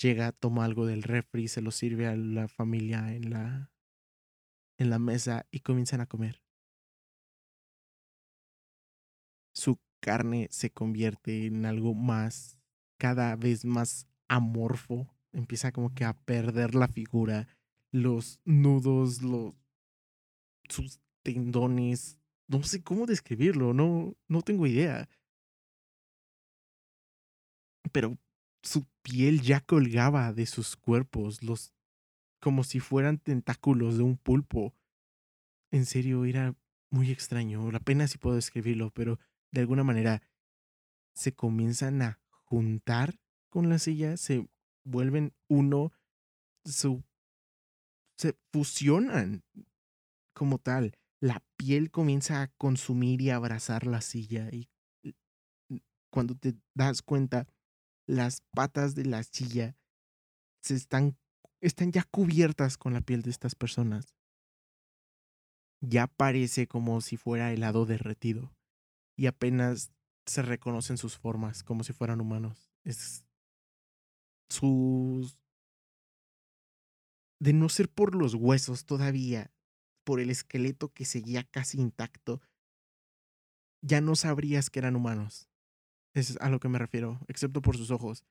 llega, 0.00 0.32
toma 0.32 0.64
algo 0.64 0.86
del 0.86 1.02
refri, 1.02 1.48
se 1.48 1.62
lo 1.62 1.70
sirve 1.70 2.06
a 2.06 2.16
la 2.16 2.48
familia 2.48 3.14
en 3.14 3.30
la 3.30 3.72
en 4.78 4.90
la 4.90 4.98
mesa 5.00 5.46
y 5.50 5.60
comienzan 5.60 6.00
a 6.00 6.06
comer. 6.06 6.42
su 9.58 9.76
carne 10.00 10.48
se 10.50 10.70
convierte 10.70 11.46
en 11.46 11.66
algo 11.66 11.94
más, 11.94 12.58
cada 12.98 13.36
vez 13.36 13.64
más 13.64 14.06
amorfo, 14.28 15.08
empieza 15.32 15.72
como 15.72 15.94
que 15.94 16.04
a 16.04 16.14
perder 16.14 16.74
la 16.74 16.88
figura, 16.88 17.48
los 17.90 18.40
nudos, 18.44 19.22
los, 19.22 19.54
sus 20.68 21.00
tendones, 21.22 22.18
no 22.46 22.62
sé 22.62 22.82
cómo 22.82 23.06
describirlo, 23.06 23.74
no, 23.74 24.16
no 24.28 24.42
tengo 24.42 24.66
idea. 24.66 25.08
Pero 27.92 28.18
su 28.62 28.86
piel 29.02 29.40
ya 29.40 29.60
colgaba 29.60 30.32
de 30.32 30.46
sus 30.46 30.76
cuerpos, 30.76 31.42
los 31.42 31.72
como 32.40 32.64
si 32.64 32.80
fueran 32.80 33.18
tentáculos 33.18 33.96
de 33.96 34.04
un 34.04 34.16
pulpo. 34.16 34.74
En 35.70 35.84
serio, 35.86 36.24
era 36.24 36.54
muy 36.90 37.10
extraño. 37.10 37.70
La 37.70 37.80
pena 37.80 38.06
si 38.06 38.18
puedo 38.18 38.36
describirlo, 38.36 38.90
pero 38.90 39.18
de 39.50 39.60
alguna 39.60 39.84
manera 39.84 40.22
se 41.14 41.34
comienzan 41.34 42.02
a 42.02 42.20
juntar 42.44 43.18
con 43.48 43.68
la 43.68 43.78
silla, 43.78 44.16
se 44.16 44.48
vuelven 44.84 45.34
uno, 45.48 45.92
se 46.64 47.02
fusionan 48.52 49.42
como 50.32 50.58
tal. 50.58 50.96
La 51.20 51.42
piel 51.56 51.90
comienza 51.90 52.42
a 52.42 52.48
consumir 52.48 53.20
y 53.20 53.30
abrazar 53.30 53.86
la 53.86 54.00
silla 54.00 54.48
y 54.52 54.68
cuando 56.10 56.34
te 56.34 56.56
das 56.74 57.02
cuenta, 57.02 57.46
las 58.06 58.40
patas 58.52 58.94
de 58.94 59.04
la 59.04 59.22
silla 59.22 59.76
se 60.62 60.74
están, 60.74 61.18
están 61.60 61.92
ya 61.92 62.04
cubiertas 62.04 62.78
con 62.78 62.94
la 62.94 63.00
piel 63.00 63.22
de 63.22 63.30
estas 63.30 63.54
personas. 63.54 64.14
Ya 65.80 66.06
parece 66.06 66.66
como 66.66 67.00
si 67.00 67.16
fuera 67.16 67.52
helado 67.52 67.86
derretido 67.86 68.57
y 69.18 69.26
apenas 69.26 69.92
se 70.26 70.42
reconocen 70.42 70.96
sus 70.96 71.18
formas 71.18 71.64
como 71.64 71.82
si 71.82 71.92
fueran 71.92 72.20
humanos. 72.20 72.70
Es 72.84 73.26
sus 74.48 75.38
de 77.40 77.52
no 77.52 77.68
ser 77.68 77.88
por 77.90 78.14
los 78.14 78.34
huesos 78.34 78.86
todavía, 78.86 79.52
por 80.04 80.20
el 80.20 80.30
esqueleto 80.30 80.92
que 80.92 81.04
seguía 81.04 81.44
casi 81.44 81.80
intacto, 81.80 82.40
ya 83.82 84.00
no 84.00 84.16
sabrías 84.16 84.70
que 84.70 84.78
eran 84.78 84.96
humanos. 84.96 85.48
Es 86.14 86.36
a 86.40 86.48
lo 86.48 86.60
que 86.60 86.68
me 86.68 86.78
refiero, 86.78 87.20
excepto 87.28 87.60
por 87.60 87.76
sus 87.76 87.90
ojos. 87.90 88.24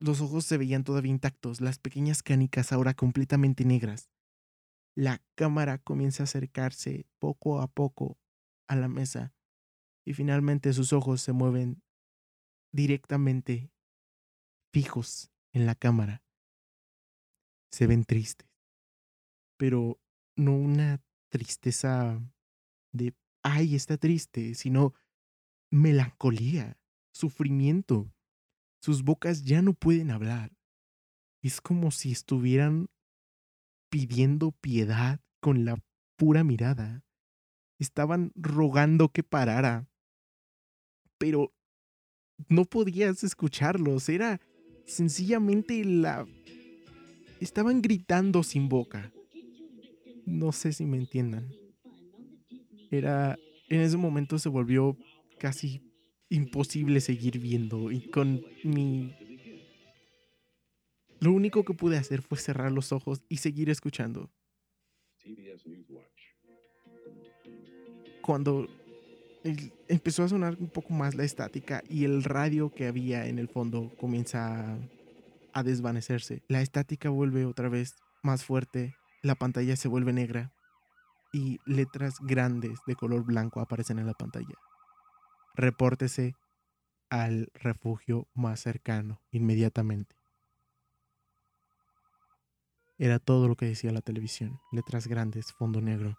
Los 0.00 0.20
ojos 0.20 0.44
se 0.44 0.58
veían 0.58 0.84
todavía 0.84 1.10
intactos, 1.10 1.60
las 1.60 1.78
pequeñas 1.78 2.22
canicas 2.22 2.72
ahora 2.72 2.94
completamente 2.94 3.64
negras. 3.64 4.10
La 4.96 5.22
cámara 5.34 5.78
comienza 5.78 6.22
a 6.22 6.24
acercarse 6.24 7.06
poco 7.18 7.60
a 7.60 7.68
poco 7.68 8.18
a 8.68 8.76
la 8.76 8.88
mesa 8.88 9.33
y 10.04 10.14
finalmente 10.14 10.72
sus 10.72 10.92
ojos 10.92 11.20
se 11.20 11.32
mueven 11.32 11.82
directamente 12.72 13.70
fijos 14.72 15.30
en 15.52 15.66
la 15.66 15.74
cámara. 15.74 16.22
Se 17.70 17.86
ven 17.86 18.04
tristes, 18.04 18.48
pero 19.56 20.00
no 20.36 20.56
una 20.56 21.02
tristeza 21.30 22.20
de, 22.92 23.14
ay, 23.42 23.74
está 23.74 23.96
triste, 23.96 24.54
sino 24.54 24.94
melancolía, 25.70 26.78
sufrimiento. 27.12 28.12
Sus 28.80 29.02
bocas 29.02 29.44
ya 29.44 29.62
no 29.62 29.74
pueden 29.74 30.10
hablar. 30.10 30.52
Es 31.42 31.60
como 31.60 31.90
si 31.90 32.12
estuvieran 32.12 32.88
pidiendo 33.90 34.52
piedad 34.52 35.20
con 35.40 35.64
la 35.64 35.76
pura 36.16 36.44
mirada. 36.44 37.04
Estaban 37.78 38.32
rogando 38.34 39.10
que 39.10 39.22
parara. 39.22 39.88
Pero 41.24 41.54
no 42.50 42.66
podías 42.66 43.24
escucharlos. 43.24 44.10
Era 44.10 44.42
sencillamente 44.84 45.82
la... 45.82 46.26
Estaban 47.40 47.80
gritando 47.80 48.42
sin 48.42 48.68
boca. 48.68 49.10
No 50.26 50.52
sé 50.52 50.74
si 50.74 50.84
me 50.84 50.98
entiendan. 50.98 51.50
Era... 52.90 53.38
En 53.70 53.80
ese 53.80 53.96
momento 53.96 54.38
se 54.38 54.50
volvió 54.50 54.98
casi 55.38 55.80
imposible 56.28 57.00
seguir 57.00 57.38
viendo 57.38 57.90
y 57.90 58.02
con 58.10 58.44
mi... 58.62 59.16
Lo 61.20 61.32
único 61.32 61.64
que 61.64 61.72
pude 61.72 61.96
hacer 61.96 62.20
fue 62.20 62.36
cerrar 62.36 62.70
los 62.70 62.92
ojos 62.92 63.24
y 63.30 63.38
seguir 63.38 63.70
escuchando. 63.70 64.30
Cuando 68.20 68.68
empezó 69.88 70.24
a 70.24 70.28
sonar 70.28 70.56
un 70.58 70.68
poco 70.68 70.92
más 70.94 71.14
la 71.14 71.24
estática 71.24 71.82
y 71.88 72.04
el 72.04 72.24
radio 72.24 72.70
que 72.70 72.86
había 72.86 73.26
en 73.26 73.38
el 73.38 73.48
fondo 73.48 73.92
comienza 74.00 74.78
a, 75.52 75.62
desvanecerse. 75.62 76.42
La 76.48 76.62
estática 76.62 77.10
vuelve 77.10 77.44
otra 77.44 77.68
vez 77.68 77.94
más 78.22 78.44
fuerte, 78.44 78.94
la 79.22 79.34
pantalla 79.34 79.76
se 79.76 79.88
vuelve 79.88 80.12
negra 80.12 80.52
y 81.32 81.58
letras 81.66 82.16
grandes 82.20 82.78
de 82.86 82.96
color 82.96 83.24
blanco 83.24 83.60
aparecen 83.60 83.98
en 83.98 84.06
la 84.06 84.14
pantalla. 84.14 84.54
Repórtese 85.54 86.34
al 87.10 87.50
refugio 87.54 88.26
más 88.34 88.60
cercano 88.60 89.20
inmediatamente. 89.30 90.16
Era 92.96 93.18
todo 93.18 93.46
lo 93.48 93.56
que 93.56 93.66
decía 93.66 93.92
la 93.92 94.00
televisión, 94.00 94.58
letras 94.72 95.06
grandes, 95.06 95.52
fondo 95.52 95.80
negro. 95.80 96.16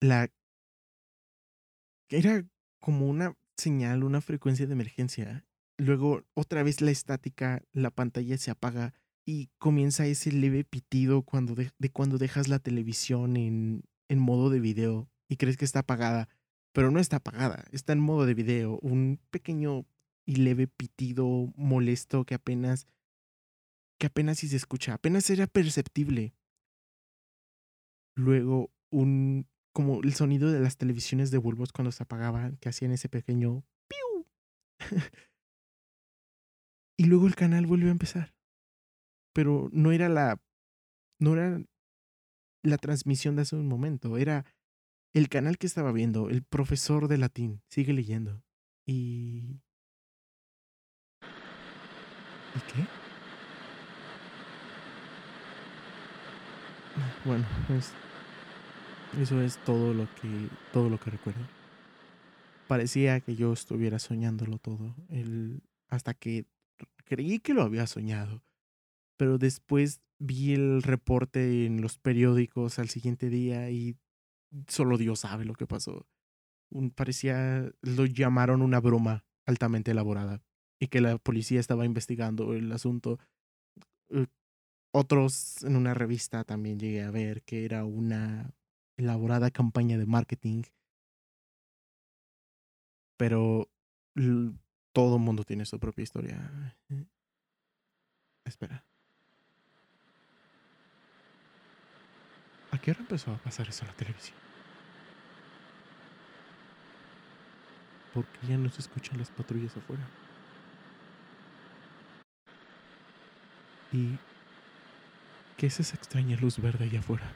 La 0.00 0.28
era 2.08 2.44
como 2.80 3.08
una 3.08 3.36
señal, 3.56 4.04
una 4.04 4.20
frecuencia 4.20 4.66
de 4.66 4.72
emergencia. 4.72 5.44
Luego, 5.78 6.24
otra 6.34 6.62
vez 6.62 6.80
la 6.80 6.90
estática, 6.90 7.62
la 7.72 7.90
pantalla 7.90 8.38
se 8.38 8.50
apaga 8.50 8.94
y 9.24 9.50
comienza 9.58 10.06
ese 10.06 10.32
leve 10.32 10.64
pitido 10.64 11.22
cuando 11.22 11.54
de, 11.54 11.70
cuando 11.92 12.18
dejas 12.18 12.48
la 12.48 12.58
televisión 12.60 13.36
en, 13.36 13.82
en 14.08 14.18
modo 14.18 14.50
de 14.50 14.60
video 14.60 15.10
y 15.28 15.36
crees 15.36 15.56
que 15.56 15.64
está 15.64 15.80
apagada, 15.80 16.28
pero 16.72 16.90
no 16.90 17.00
está 17.00 17.16
apagada, 17.16 17.64
está 17.72 17.92
en 17.92 18.00
modo 18.00 18.26
de 18.26 18.34
video. 18.34 18.78
Un 18.82 19.20
pequeño 19.30 19.84
y 20.24 20.36
leve 20.36 20.66
pitido 20.66 21.52
molesto 21.56 22.24
que 22.24 22.34
apenas 22.34 22.86
que 23.98 24.08
apenas 24.08 24.38
si 24.38 24.48
se 24.48 24.56
escucha, 24.56 24.94
apenas 24.94 25.30
era 25.30 25.46
perceptible. 25.46 26.34
Luego 28.14 28.70
un 28.90 29.46
como 29.76 30.00
el 30.00 30.14
sonido 30.14 30.50
de 30.50 30.58
las 30.58 30.78
televisiones 30.78 31.30
de 31.30 31.36
bulbos 31.36 31.70
cuando 31.70 31.92
se 31.92 32.02
apagaban, 32.02 32.56
que 32.56 32.70
hacían 32.70 32.92
ese 32.92 33.10
pequeño 33.10 33.62
piu. 33.86 34.26
y 36.98 37.04
luego 37.04 37.26
el 37.26 37.34
canal 37.34 37.66
volvió 37.66 37.88
a 37.88 37.90
empezar. 37.90 38.34
Pero 39.34 39.68
no 39.72 39.92
era 39.92 40.08
la 40.08 40.40
no 41.20 41.34
era 41.34 41.62
la 42.62 42.78
transmisión 42.78 43.36
de 43.36 43.42
hace 43.42 43.54
un 43.54 43.68
momento, 43.68 44.16
era 44.16 44.46
el 45.12 45.28
canal 45.28 45.58
que 45.58 45.66
estaba 45.66 45.92
viendo, 45.92 46.30
el 46.30 46.42
profesor 46.42 47.06
de 47.06 47.18
latín, 47.18 47.60
sigue 47.68 47.92
leyendo. 47.92 48.42
Y 48.86 49.60
¿Y 52.54 52.60
qué? 52.72 52.86
Bueno, 57.26 57.44
es 57.76 57.92
eso 59.20 59.40
es 59.40 59.58
todo 59.64 59.94
lo 59.94 60.06
que, 60.20 60.48
todo 60.72 60.88
lo 60.88 60.98
que 60.98 61.10
recuerdo. 61.10 61.46
Parecía 62.68 63.20
que 63.20 63.36
yo 63.36 63.52
estuviera 63.52 63.98
soñándolo 63.98 64.58
todo, 64.58 64.94
el, 65.08 65.62
hasta 65.88 66.14
que 66.14 66.46
creí 67.04 67.38
que 67.38 67.54
lo 67.54 67.62
había 67.62 67.86
soñado. 67.86 68.42
Pero 69.16 69.38
después 69.38 70.00
vi 70.18 70.54
el 70.54 70.82
reporte 70.82 71.66
en 71.66 71.80
los 71.80 71.98
periódicos 71.98 72.78
al 72.78 72.88
siguiente 72.88 73.30
día 73.30 73.70
y 73.70 73.96
solo 74.68 74.98
Dios 74.98 75.20
sabe 75.20 75.44
lo 75.44 75.54
que 75.54 75.66
pasó. 75.66 76.06
Parecía, 76.94 77.70
lo 77.80 78.06
llamaron 78.06 78.60
una 78.60 78.80
broma 78.80 79.24
altamente 79.46 79.92
elaborada 79.92 80.42
y 80.78 80.88
que 80.88 81.00
la 81.00 81.16
policía 81.18 81.60
estaba 81.60 81.86
investigando 81.86 82.52
el 82.52 82.70
asunto. 82.72 83.18
Eh, 84.10 84.26
otros 84.92 85.62
en 85.62 85.76
una 85.76 85.94
revista 85.94 86.44
también 86.44 86.78
llegué 86.78 87.02
a 87.02 87.10
ver 87.10 87.42
que 87.42 87.64
era 87.64 87.84
una 87.84 88.54
elaborada 88.96 89.50
campaña 89.50 89.98
de 89.98 90.06
marketing. 90.06 90.62
Pero 93.16 93.68
todo 94.92 95.18
mundo 95.18 95.44
tiene 95.44 95.64
su 95.66 95.78
propia 95.78 96.02
historia. 96.02 96.74
Espera. 98.44 98.84
¿A 102.70 102.78
qué 102.78 102.90
hora 102.90 103.00
empezó 103.00 103.32
a 103.32 103.38
pasar 103.38 103.68
eso 103.68 103.82
en 103.84 103.88
la 103.88 103.96
televisión? 103.96 104.36
¿Por 108.12 108.24
qué 108.26 108.46
ya 108.48 108.56
no 108.58 108.70
se 108.70 108.80
escuchan 108.80 109.18
las 109.18 109.30
patrullas 109.30 109.76
afuera? 109.76 110.02
¿Y 113.92 114.18
qué 115.56 115.66
es 115.66 115.80
esa 115.80 115.96
extraña 115.96 116.36
luz 116.36 116.58
verde 116.58 116.84
allá 116.84 117.00
afuera? 117.00 117.30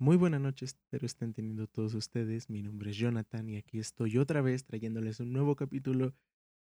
Muy 0.00 0.16
buenas 0.16 0.40
noches, 0.40 0.74
espero 0.74 1.06
estén 1.06 1.34
teniendo 1.34 1.66
todos 1.66 1.92
ustedes. 1.94 2.48
Mi 2.48 2.62
nombre 2.62 2.92
es 2.92 2.96
Jonathan 2.96 3.48
y 3.48 3.56
aquí 3.56 3.80
estoy 3.80 4.16
otra 4.18 4.40
vez 4.42 4.64
trayéndoles 4.64 5.18
un 5.18 5.32
nuevo 5.32 5.56
capítulo 5.56 6.14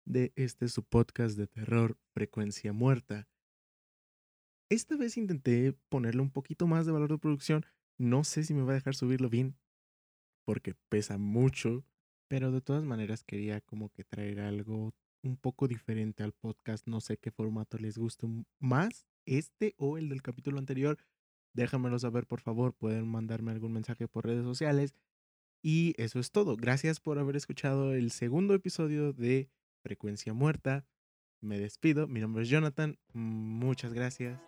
de 0.04 0.34
este 0.36 0.68
su 0.68 0.84
podcast 0.84 1.38
de 1.38 1.46
terror, 1.46 1.96
Frecuencia 2.12 2.74
Muerta. 2.74 3.26
Esta 4.68 4.98
vez 4.98 5.16
intenté 5.16 5.72
ponerle 5.88 6.20
un 6.20 6.30
poquito 6.30 6.66
más 6.66 6.84
de 6.84 6.92
valor 6.92 7.12
de 7.12 7.16
producción. 7.16 7.64
No 7.96 8.24
sé 8.24 8.44
si 8.44 8.52
me 8.52 8.60
va 8.60 8.72
a 8.72 8.74
dejar 8.74 8.94
subirlo 8.94 9.30
bien, 9.30 9.56
porque 10.44 10.74
pesa 10.90 11.16
mucho, 11.16 11.82
pero 12.28 12.52
de 12.52 12.60
todas 12.60 12.84
maneras 12.84 13.24
quería 13.24 13.62
como 13.62 13.88
que 13.88 14.04
traer 14.04 14.40
algo 14.40 14.92
un 15.22 15.38
poco 15.38 15.66
diferente 15.66 16.24
al 16.24 16.34
podcast. 16.34 16.86
No 16.86 17.00
sé 17.00 17.16
qué 17.16 17.30
formato 17.30 17.78
les 17.78 17.96
guste 17.96 18.26
más, 18.58 19.06
este 19.24 19.74
o 19.78 19.96
el 19.96 20.10
del 20.10 20.20
capítulo 20.20 20.58
anterior 20.58 20.98
Déjamelo 21.54 21.98
saber, 21.98 22.26
por 22.26 22.40
favor. 22.40 22.74
Pueden 22.74 23.08
mandarme 23.08 23.52
algún 23.52 23.72
mensaje 23.72 24.08
por 24.08 24.26
redes 24.26 24.44
sociales. 24.44 24.94
Y 25.62 25.94
eso 25.96 26.18
es 26.18 26.30
todo. 26.30 26.56
Gracias 26.56 27.00
por 27.00 27.18
haber 27.18 27.36
escuchado 27.36 27.94
el 27.94 28.10
segundo 28.10 28.52
episodio 28.54 29.12
de 29.14 29.48
Frecuencia 29.82 30.34
Muerta. 30.34 30.84
Me 31.40 31.58
despido. 31.58 32.06
Mi 32.06 32.20
nombre 32.20 32.42
es 32.42 32.48
Jonathan. 32.48 32.98
Muchas 33.12 33.94
gracias. 33.94 34.38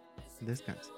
Descansa. 0.41 0.93